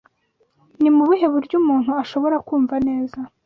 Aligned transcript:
Ni 0.81 0.89
mu 0.95 1.01
buhe 1.07 1.25
buryo 1.33 1.55
umuntu 1.61 1.89
ashobora 2.03 2.35
kumva 2.47 2.75
neza 2.87 3.19